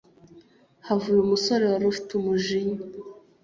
havuye 0.87 1.19
umusore 1.21 1.63
warufite 1.71 2.09
umujinya 2.19 2.79